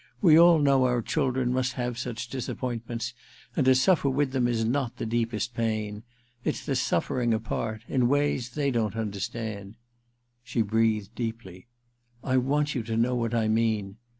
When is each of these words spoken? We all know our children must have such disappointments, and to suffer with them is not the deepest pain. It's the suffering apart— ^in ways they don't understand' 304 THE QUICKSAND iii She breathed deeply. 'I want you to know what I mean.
We 0.19 0.35
all 0.35 0.57
know 0.57 0.85
our 0.85 1.03
children 1.03 1.53
must 1.53 1.73
have 1.73 1.95
such 1.99 2.27
disappointments, 2.27 3.13
and 3.55 3.63
to 3.67 3.75
suffer 3.75 4.09
with 4.09 4.31
them 4.31 4.47
is 4.47 4.65
not 4.65 4.97
the 4.97 5.05
deepest 5.05 5.53
pain. 5.53 6.01
It's 6.43 6.65
the 6.65 6.75
suffering 6.75 7.35
apart— 7.35 7.83
^in 7.87 8.07
ways 8.07 8.49
they 8.49 8.71
don't 8.71 8.95
understand' 8.95 9.75
304 10.43 10.43
THE 10.43 10.43
QUICKSAND 10.43 10.43
iii 10.43 10.43
She 10.43 10.61
breathed 10.99 11.15
deeply. 11.15 11.67
'I 12.23 12.37
want 12.37 12.73
you 12.73 12.81
to 12.81 12.97
know 12.97 13.13
what 13.13 13.35
I 13.35 13.47
mean. 13.47 13.97